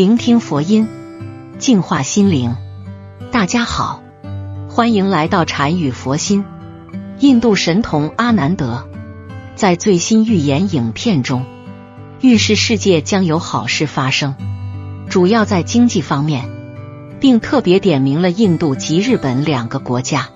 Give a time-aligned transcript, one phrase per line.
[0.00, 0.88] 聆听佛音，
[1.58, 2.56] 净化心灵。
[3.30, 4.02] 大家好，
[4.66, 6.46] 欢迎来到禅语佛心。
[7.18, 8.88] 印度神童阿南德
[9.56, 11.44] 在最新预言影片中
[12.22, 14.36] 预示世界将有好事发生，
[15.10, 16.48] 主要在经济方面，
[17.20, 20.30] 并特别点名了印度及日本两个国家。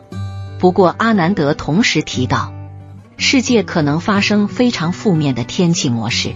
[0.58, 2.52] 不过，阿南德同时提到，
[3.16, 6.34] 世界可能发生非常负面的天气模式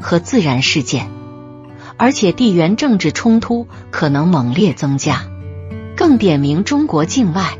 [0.00, 1.10] 和自然事件。
[2.02, 5.22] 而且地缘政治冲突可能猛烈增加，
[5.96, 7.58] 更点名中国境外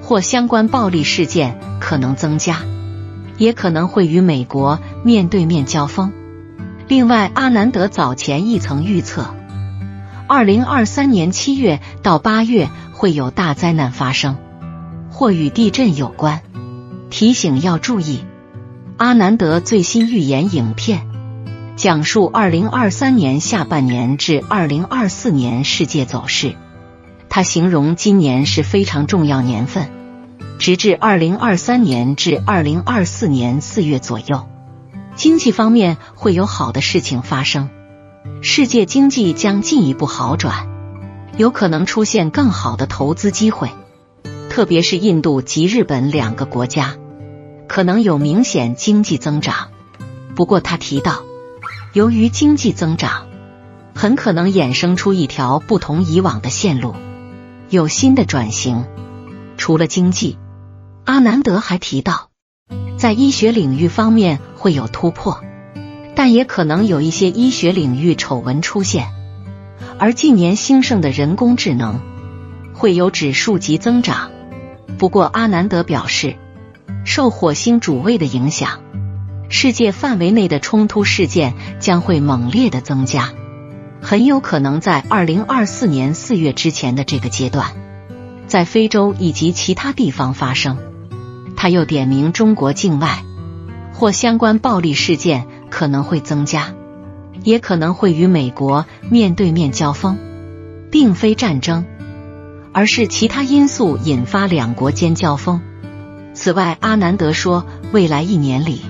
[0.00, 2.60] 或相关暴力事件可能增加，
[3.36, 6.10] 也可能会与美国面对面交锋。
[6.88, 9.34] 另外，阿南德早前亦曾预测，
[10.26, 14.38] 二零二三年七月到八月会有大灾难发生，
[15.10, 16.40] 或与地震有关，
[17.10, 18.24] 提醒要注意。
[18.96, 21.05] 阿南德最新预言影片。
[21.76, 26.56] 讲述二零二三年下半年至二零二四年世界走势。
[27.28, 29.90] 他形容今年是非常重要年份，
[30.58, 34.48] 直至二零二三年至二零二四年四月左右，
[35.16, 37.68] 经济方面会有好的事情发生，
[38.40, 40.66] 世界经济将进一步好转，
[41.36, 43.68] 有可能出现更好的投资机会，
[44.48, 46.96] 特别是印度及日本两个国家
[47.68, 49.68] 可能有明显经济增长。
[50.34, 51.22] 不过他提到。
[51.96, 53.26] 由于经济增长，
[53.94, 56.94] 很可能衍生出一条不同以往的线路，
[57.70, 58.84] 有新的转型。
[59.56, 60.38] 除了经济，
[61.06, 62.28] 阿南德还提到，
[62.98, 65.40] 在医学领域方面会有突破，
[66.14, 69.08] 但也可能有一些医学领域丑闻出现。
[69.98, 72.00] 而近年兴盛的人工智能
[72.74, 74.30] 会有指数级增长。
[74.98, 76.36] 不过，阿南德表示，
[77.06, 78.80] 受火星主位的影响。
[79.48, 83.32] 世界范围内的冲突事件将会猛烈的增加，
[84.02, 87.72] 很有可能在二零二四年四月之前的这个阶段，
[88.46, 90.78] 在非洲以及其他地方发生。
[91.56, 93.22] 他又点名中国境外
[93.94, 96.74] 或相关暴力事件可能会增加，
[97.44, 100.18] 也可能会与美国面对面交锋，
[100.90, 101.86] 并非战争，
[102.72, 105.62] 而是其他因素引发两国间交锋。
[106.34, 108.82] 此外，阿南德说，未来一年里。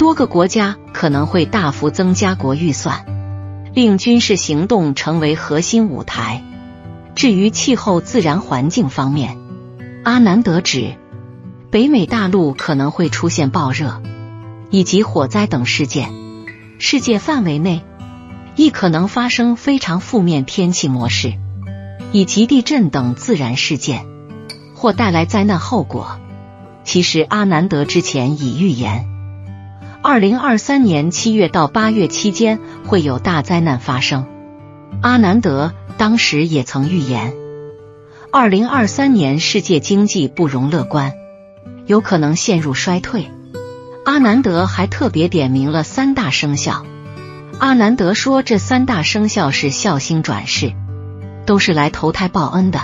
[0.00, 3.04] 多个国家可能会大幅增加国预算，
[3.74, 6.42] 令军事行动成为核心舞台。
[7.14, 9.36] 至于气候自然环境方面，
[10.02, 10.94] 阿南德指
[11.70, 14.00] 北美大陆可能会出现暴热
[14.70, 16.10] 以及火灾等事件，
[16.78, 17.82] 世界范围内
[18.56, 21.34] 亦可能发生非常负面天气模式
[22.10, 24.06] 以及地震等自然事件，
[24.74, 26.18] 或带来灾难后果。
[26.84, 29.09] 其实阿南德之前已预言。
[30.02, 34.26] 二零二三年七月到八月期间会有大灾难发生。
[35.02, 37.34] 阿南德当时也曾预言，
[38.32, 41.12] 二零二三年世界经济不容乐观，
[41.84, 43.30] 有可能陷入衰退。
[44.06, 46.86] 阿南德还特别点明了三大生肖。
[47.58, 50.72] 阿南德说，这三大生肖是孝星转世，
[51.44, 52.80] 都是来投胎报恩的。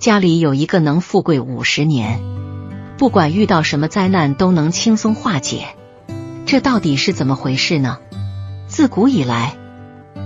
[0.00, 2.20] 家里有一个能富贵五十年，
[2.98, 5.66] 不管遇到什么灾难都能轻松化解。
[6.52, 7.96] 这到底是怎么回事呢？
[8.66, 9.56] 自古以来，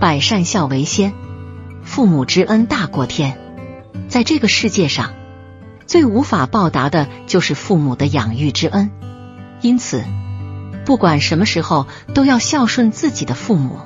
[0.00, 1.12] 百善孝为先，
[1.84, 3.38] 父母之恩大过天。
[4.08, 5.12] 在这个世界上，
[5.86, 8.90] 最无法报答的就是父母的养育之恩。
[9.60, 10.02] 因此，
[10.84, 13.78] 不管什么时候都要孝顺自己的父母。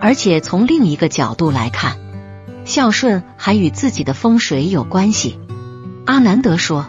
[0.00, 1.96] 而且从另一个角度来看，
[2.64, 5.40] 孝顺还与自己的风水有关系。
[6.06, 6.86] 阿南德说，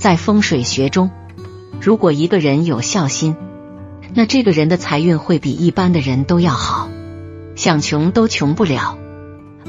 [0.00, 1.12] 在风水学中，
[1.80, 3.36] 如果一个人有孝心，
[4.16, 6.88] 那这个人的财运会比一般的人都要好，
[7.56, 8.96] 想穷都穷不了。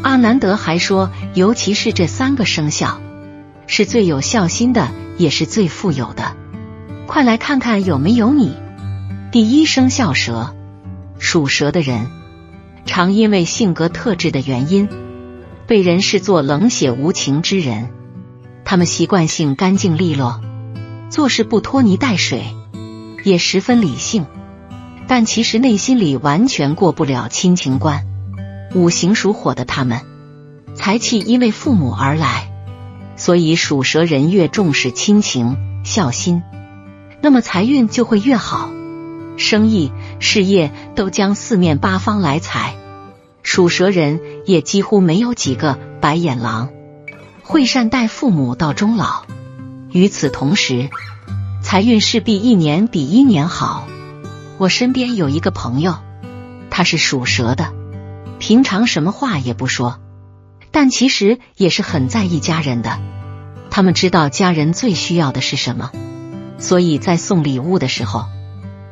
[0.03, 3.01] 阿南德还说，尤其是这三个生肖，
[3.65, 6.35] 是最有孝心的，也是最富有的。
[7.07, 8.55] 快来看看有没有你。
[9.31, 10.55] 第一生肖蛇，
[11.17, 12.07] 属蛇的人
[12.85, 14.87] 常因为性格特质的原因，
[15.65, 17.89] 被人视作冷血无情之人。
[18.63, 20.39] 他们习惯性干净利落，
[21.09, 22.43] 做事不拖泥带水。
[23.25, 24.27] 也十分理性，
[25.07, 28.05] 但其实内心里完全过不了亲情关。
[28.75, 30.01] 五行属火的他们，
[30.75, 32.51] 财气因为父母而来，
[33.15, 36.43] 所以属蛇人越重视亲情孝心，
[37.19, 38.69] 那么财运就会越好，
[39.37, 42.75] 生意事业都将四面八方来财。
[43.41, 46.69] 属蛇人也几乎没有几个白眼狼，
[47.41, 49.23] 会善待父母到终老。
[49.89, 50.89] 与此同时。
[51.65, 53.87] 财运势必一年比一年好。
[54.59, 55.95] 我身边有一个朋友，
[56.69, 57.73] 他是属蛇的，
[58.37, 59.99] 平常什么话也不说，
[60.69, 62.99] 但其实也是很在意家人的。
[63.71, 65.89] 他们知道家人最需要的是什么，
[66.59, 68.25] 所以在送礼物的时候，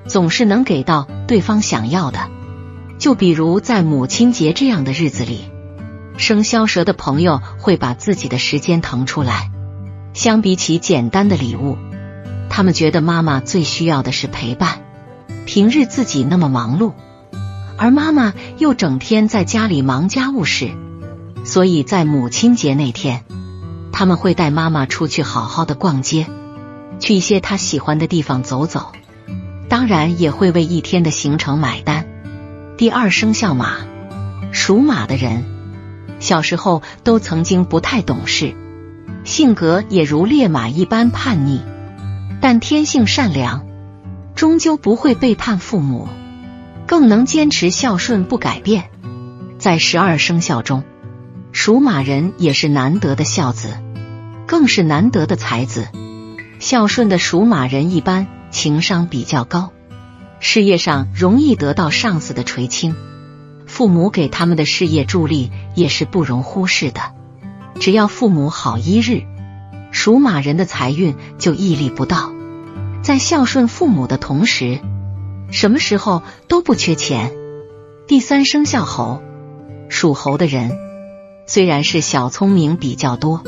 [0.08, 2.28] 总是能给到对方想要的。
[2.98, 5.42] 就比如在母亲节这样的日子里，
[6.18, 9.52] 生肖蛇的朋友会把自己的时间腾出来。
[10.16, 11.78] 相比起简单的礼物，
[12.56, 14.84] 他们觉得妈妈最需要的是陪伴。
[15.48, 16.94] 平日自己那么忙碌，
[17.80, 20.70] 而妈妈又整天在家里忙家务事，
[21.46, 23.24] 所以在母亲节那天，
[23.92, 26.28] 他们会带妈妈出去好好的逛街，
[27.00, 28.92] 去一些她喜欢的地方走走。
[29.68, 32.06] 当然也会为一天的行程买单。
[32.78, 33.78] 第二生肖马，
[34.52, 35.44] 属马的人
[36.20, 38.54] 小时候都曾经不太懂事，
[39.24, 41.62] 性格也如烈马一般叛逆，
[42.44, 43.66] 但天性善良，
[44.36, 46.10] 终究不会背叛父母，
[46.86, 48.90] 更能坚持孝顺不改变。
[49.60, 50.84] 在十二生肖中，
[51.54, 53.78] 属马人也是难得的孝子，
[54.46, 55.88] 更是难得的才子。
[56.60, 59.72] 孝顺的属马人一般情商比较高。
[60.42, 62.94] 事业上容易得到上司的垂青，
[63.68, 67.00] 父母给他们的事业助力也是不容忽视的。
[67.80, 69.22] 只要父母好一日，
[69.92, 72.33] 属马人的财运就屹立不倒。
[73.04, 74.80] 在孝顺父母的同时，
[75.52, 77.34] 什么时候都不缺钱。
[78.08, 79.22] 第三生肖猴，
[79.90, 80.72] 属猴的人
[81.46, 83.44] 虽然是小聪明比较多，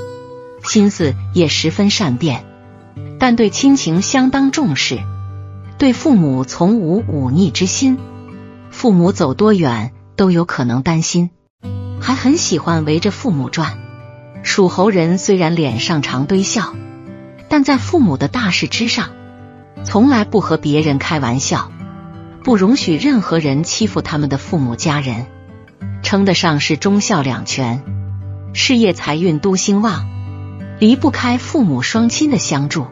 [0.62, 2.44] 心思也十分善变，
[3.18, 5.00] 但对亲情相当重视。
[5.78, 7.98] 对父母从无忤逆之心，
[8.72, 11.30] 父母走多远都有可能担心，
[12.02, 13.78] 还很喜欢围着父母转。
[14.44, 16.74] 属猴人虽然脸上常堆笑，
[17.48, 19.12] 但在父母的大事之上，
[19.84, 21.72] 从来不和别人开玩笑，
[22.44, 25.26] 不容许任何人欺负他们的父母家人，
[26.02, 27.84] 称得上是忠孝两全，
[28.54, 30.08] 事业财运都兴旺，
[30.80, 32.88] 离不开父母双亲的相助。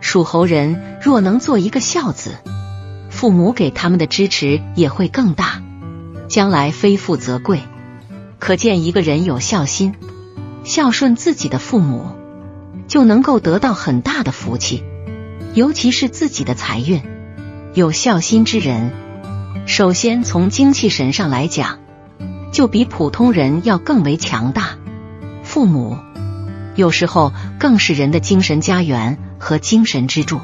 [0.00, 2.36] 属猴人若能做一个孝子，
[3.10, 5.62] 父母给他们的支持也会更大，
[6.28, 7.60] 将来非富则贵。
[8.38, 9.94] 可见一个人有孝心，
[10.64, 12.06] 孝顺自己的父母，
[12.88, 14.82] 就能够得到很大的福气，
[15.54, 17.02] 尤其是自己的财运。
[17.74, 18.92] 有孝心之人，
[19.66, 21.78] 首先从精气神上来讲，
[22.52, 24.76] 就比普通人要更为强大。
[25.42, 25.96] 父母
[26.74, 29.18] 有时候更是人的精神家园。
[29.42, 30.38] 和精神支柱，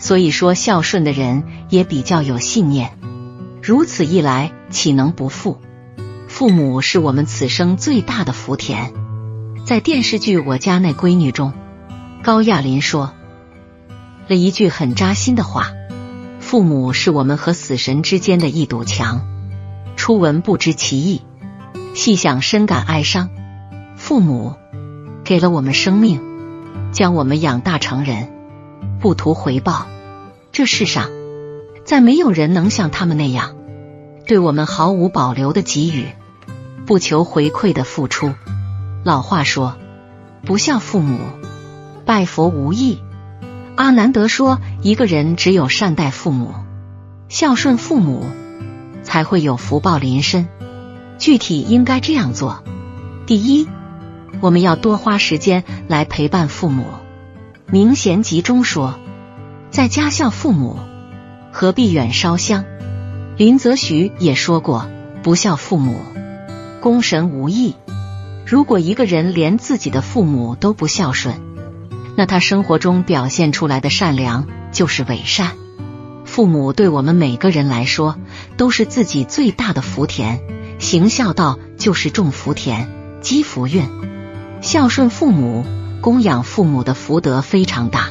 [0.00, 2.90] 所以说孝顺的人也比较有信念。
[3.62, 5.60] 如此一来，岂能不富？
[6.26, 8.92] 父母是我们此生最大的福田。
[9.64, 11.52] 在电视剧《我家那闺女》中，
[12.24, 13.14] 高亚麟说
[14.28, 15.72] 了一句很扎心的话
[16.40, 19.26] ：“父母是我们和死神之间的一堵墙。”
[19.96, 21.22] 初闻不知其意，
[21.94, 23.30] 细想深感哀伤。
[23.96, 24.54] 父母
[25.24, 26.20] 给了我们生命。
[26.92, 28.30] 将我们养大成人，
[29.00, 29.86] 不图回报。
[30.50, 31.10] 这世上
[31.84, 33.54] 再没有人能像他们那样，
[34.24, 36.06] 对我们毫无保留的给予，
[36.86, 38.32] 不求回馈的付出。
[39.04, 39.76] 老话说，
[40.46, 41.18] 不孝父母，
[42.06, 43.02] 拜佛无益。
[43.76, 46.54] 阿南德说，一个人只有善待父母，
[47.28, 48.24] 孝顺父母，
[49.02, 50.48] 才会有福报临身。
[51.18, 52.64] 具体应该这样做：
[53.26, 53.68] 第一。
[54.40, 56.84] 我们要多花时间来陪伴父母。
[57.70, 58.98] 明贤集中说，
[59.70, 60.78] 在家孝父母，
[61.52, 62.64] 何必远烧香？
[63.36, 64.88] 林则徐也说过，
[65.22, 66.00] 不孝父母，
[66.80, 67.74] 功神无益。
[68.46, 71.34] 如果一个人连自己的父母都不孝顺，
[72.16, 75.52] 那他生活中表现出来的善良就是伪善。
[76.24, 78.16] 父母对我们每个人来说，
[78.56, 80.40] 都是自己最大的福田。
[80.78, 82.88] 行孝道就是种福田，
[83.20, 83.88] 积福运。
[84.60, 85.64] 孝顺父母、
[86.00, 88.10] 供养父母的福德非常大，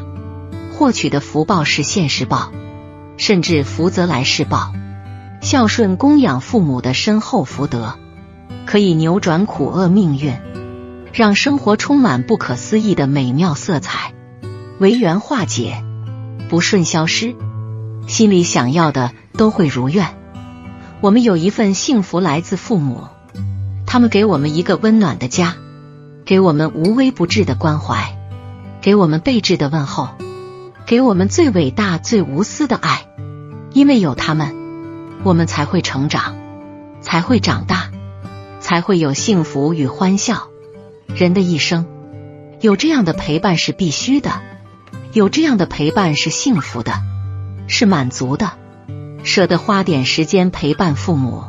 [0.74, 2.52] 获取的福报是现世报，
[3.18, 4.72] 甚至福泽来世报。
[5.42, 8.00] 孝顺供养父母的深厚福德，
[8.66, 10.34] 可以扭转苦厄命运，
[11.16, 14.14] 让生活充满不可思议的美妙色彩，
[14.80, 15.82] 为缘化解，
[16.50, 17.38] 不顺消失，
[18.06, 20.14] 心里想要的都会如愿。
[21.00, 23.06] 我们有一份幸福来自父母，
[23.86, 25.56] 他们给我们一个温暖的家。
[26.26, 28.18] 给我们无微不至的关怀，
[28.82, 30.10] 给我们备至的问候，
[30.86, 33.06] 给我们最伟大、最无私的爱。
[33.72, 34.54] 因为有他们，
[35.24, 36.36] 我们才会成长，
[37.00, 37.92] 才会长大，
[38.60, 40.48] 才会有幸福与欢笑。
[41.16, 41.86] 人的一生。
[42.62, 44.42] 有这样的陪伴是必须的，
[45.14, 46.94] 有这样的陪伴是幸福的，
[47.68, 48.54] 是满足的。
[49.24, 51.46] 舍得花点时间陪伴父母，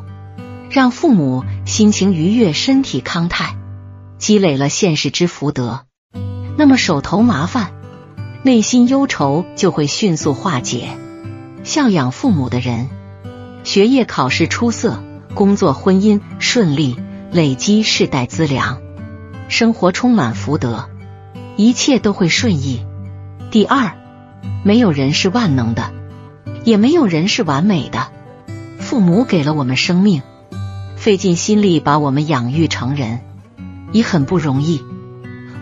[0.70, 3.56] 让父母心情愉悦，身体康泰，
[4.18, 5.84] 积累了现世之福德，
[6.56, 7.72] 那么手头麻烦、
[8.42, 10.88] 内心忧愁就会迅速化解。
[11.64, 12.88] 孝养父母的人，
[13.62, 15.02] 学业考试出色，
[15.34, 16.96] 工作婚姻顺利，
[17.30, 18.80] 累积世代资粮，
[19.48, 20.88] 生活充满福德，
[21.56, 22.84] 一切都会顺意。
[23.50, 23.92] 第二，
[24.64, 25.92] 没有人是万能的，
[26.64, 28.08] 也没有人是完美的。
[28.78, 30.22] 父母给了我们生命，
[30.96, 33.20] 费尽心力把我们养育成人，
[33.92, 34.82] 已很不容易。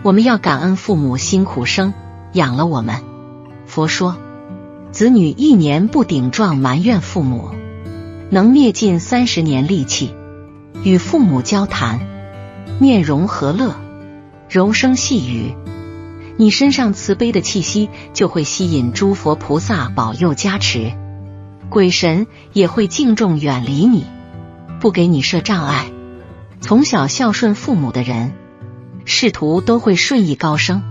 [0.03, 1.93] 我们要感恩父母辛苦生
[2.33, 3.01] 养了我们。
[3.67, 4.17] 佛说，
[4.91, 7.51] 子女一年不顶撞埋怨父母，
[8.31, 10.13] 能灭尽三十年戾气。
[10.83, 11.99] 与父母交谈，
[12.79, 13.75] 面容和乐，
[14.49, 15.55] 柔声细语。
[16.37, 20.91] 你身上慈悲的气息就会吸引诸佛菩萨保佑加持，
[21.69, 24.05] 鬼神也会敬重远离你，
[24.81, 25.85] 不给你设障碍。
[26.59, 28.33] 从小孝顺父母的人，
[29.05, 30.81] 仕途都会顺意高升，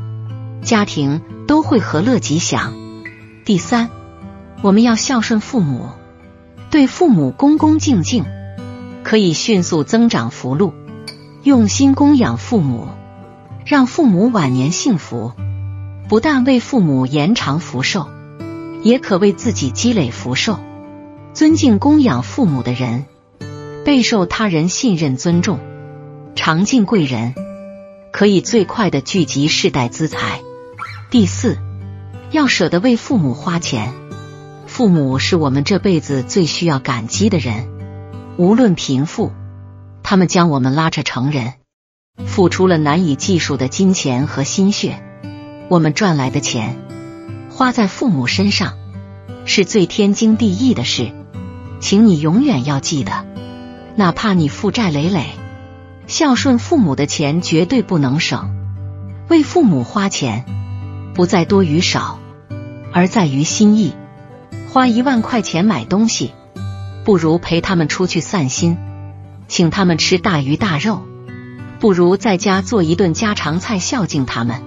[0.62, 2.74] 家庭都会和乐吉祥。
[3.44, 3.90] 第三，
[4.62, 5.90] 我们要孝顺父母，
[6.70, 8.24] 对父母恭恭敬敬，
[9.02, 10.72] 可以迅速增长福禄。
[11.44, 12.88] 用心供养父母。
[13.66, 15.32] 让父母晚年幸福，
[16.08, 18.08] 不但为父母延长福寿，
[18.82, 20.58] 也可为自己积累福寿。
[21.34, 23.04] 尊敬供养父母的人，
[23.84, 25.60] 备受他人信任尊重，
[26.34, 27.34] 常敬贵人，
[28.10, 30.40] 可以最快的聚集世代资财。
[31.10, 31.58] 第四，
[32.30, 33.92] 要舍得为父母花钱。
[34.66, 37.68] 父母是我们这辈子最需要感激的人，
[38.36, 39.32] 无论贫富，
[40.04, 41.54] 他们将我们拉扯成人。
[42.24, 45.02] 付出了难以计数的金钱和心血，
[45.68, 46.76] 我们赚来的钱
[47.50, 48.74] 花在父母身上
[49.46, 51.10] 是最天经地义的事，
[51.80, 53.26] 请你永远要记得，
[53.96, 55.30] 哪怕你负债累累，
[56.06, 58.54] 孝顺父母的钱绝对不能省。
[59.28, 60.44] 为父母花钱
[61.14, 62.20] 不在多与少，
[62.92, 63.94] 而在于心意。
[64.68, 66.32] 花一万块钱买东西，
[67.04, 68.78] 不如陪他们出去散心，
[69.48, 71.02] 请他们吃大鱼大肉。
[71.80, 74.62] 不如在家做一顿家常菜孝敬他们。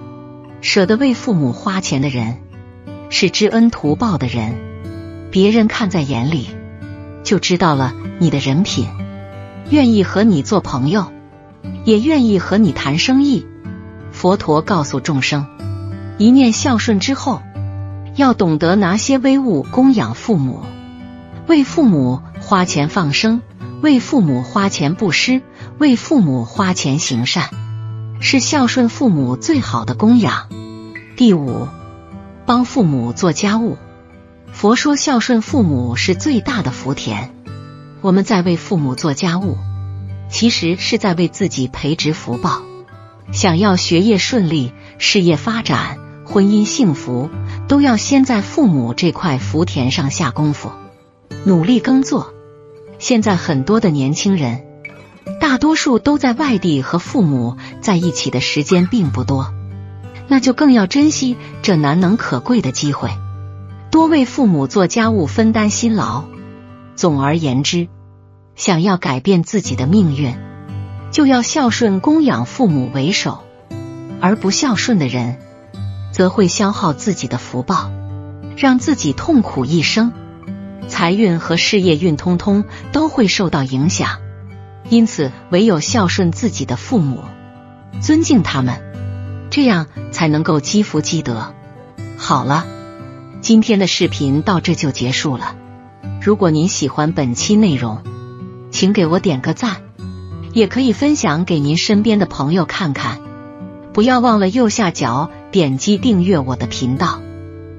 [0.60, 2.38] 舍得为父母花钱的人，
[3.10, 4.56] 是知恩图报的人。
[5.30, 6.48] 别人看在眼里，
[7.22, 8.88] 就知道了你的人品，
[9.70, 11.12] 愿意和你做朋友，
[11.84, 13.46] 也愿意和你谈生意。
[14.10, 15.46] 佛陀告诉众生，
[16.18, 17.42] 一念孝顺之后，
[18.16, 20.62] 要懂得拿些微物供养父母，
[21.46, 23.42] 为父母花钱放生，
[23.82, 25.42] 为父母花钱布施。
[25.78, 27.50] 为父母花钱行善，
[28.20, 30.48] 是孝顺父母最好的供养。
[31.16, 31.68] 第五，
[32.46, 33.76] 帮父母做家务。
[34.50, 37.32] 佛说孝顺父母是最大的福田。
[38.00, 39.56] 我们在为父母做家务，
[40.28, 42.62] 其实是在为自己培植福报。
[43.30, 47.30] 想要学业顺利、事业发展、婚姻幸福，
[47.68, 50.72] 都要先在父母这块福田上下功夫，
[51.44, 52.34] 努力耕作。
[52.98, 54.64] 现在很多的年轻人。
[55.40, 59.52] 大多数都在外地和父母在一起的时间并不多，
[60.26, 63.10] 那就更要珍惜这难能可贵的机会，
[63.90, 66.24] 多为父母做家务，分担辛劳。
[66.96, 67.88] 总而言之，
[68.56, 70.34] 想要改变自己的命运，
[71.10, 73.44] 就要孝顺供养父母为首，
[74.20, 75.38] 而不孝顺的人，
[76.10, 77.90] 则会消耗自己的福报，
[78.56, 80.12] 让自己痛苦一生，
[80.86, 84.20] 财运和事业运通通都会受到影响。
[84.88, 87.22] 因此，唯有孝顺自己的父母，
[88.00, 88.80] 尊敬他们，
[89.50, 91.52] 这样才能够积福积德。
[92.16, 92.66] 好了，
[93.40, 95.56] 今天的视频到这就结束了。
[96.22, 98.02] 如果您喜欢本期内容，
[98.70, 99.82] 请给我点个赞，
[100.52, 103.20] 也可以分享给您身边的朋友看看。
[103.92, 107.20] 不要忘了右下角点击订阅我的频道，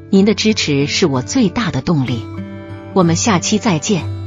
[0.09, 2.23] 您的支持是我最大的动力。
[2.93, 4.18] 我们下期再见。